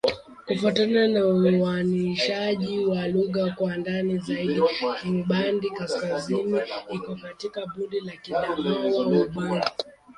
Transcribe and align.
Kufuatana 0.47 1.07
na 1.07 1.27
uainishaji 1.27 2.85
wa 2.85 3.07
lugha 3.07 3.51
kwa 3.51 3.77
ndani 3.77 4.17
zaidi, 4.17 4.61
Kingbandi-Kaskazini 5.01 6.61
iko 6.91 7.15
katika 7.15 7.61
kundi 7.65 7.99
la 7.99 8.11
Kiadamawa-Ubangi. 8.13 9.67